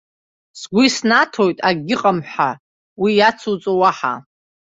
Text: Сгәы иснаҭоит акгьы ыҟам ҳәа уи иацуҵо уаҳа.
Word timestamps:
Сгәы 0.59 0.81
иснаҭоит 0.87 1.57
акгьы 1.67 1.95
ыҟам 1.95 2.19
ҳәа 2.29 2.49
уи 3.01 3.11
иацуҵо 3.19 3.71
уаҳа. 3.79 4.13